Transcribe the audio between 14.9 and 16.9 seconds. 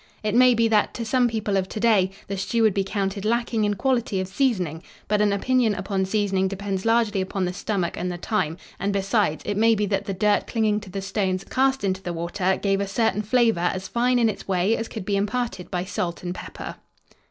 be imparted by salt and pepper.